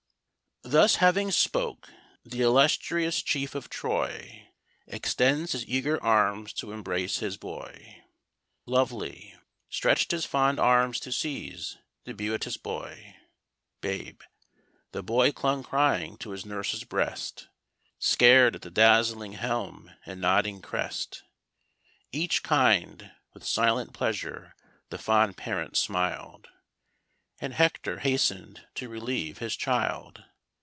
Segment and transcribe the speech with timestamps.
[0.63, 1.89] Thus having spoke,
[2.23, 4.49] the illustrious chief of Troy
[4.85, 8.03] Extends his eager arms to embrace his boy,
[8.67, 9.35] lovely
[9.69, 13.15] Stretched his fond arms to seize the beauteous boy;
[13.81, 14.21] babe
[14.91, 17.47] The boy clung crying to his nurse's breast,
[17.97, 21.23] Scar'd at the dazzling helm and nodding crest.
[22.11, 24.55] each kind With silent pleasure
[24.89, 26.49] the fond parent smil'd,
[27.39, 30.23] And Hector hasten'd to relieve his child.